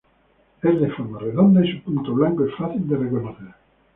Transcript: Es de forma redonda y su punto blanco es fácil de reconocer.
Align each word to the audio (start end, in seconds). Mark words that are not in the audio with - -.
Es 0.63 0.81
de 0.81 0.89
forma 0.93 1.19
redonda 1.19 1.63
y 1.63 1.73
su 1.73 1.83
punto 1.83 2.15
blanco 2.15 2.43
es 2.45 2.55
fácil 2.55 2.87
de 2.89 2.97
reconocer. 2.97 3.49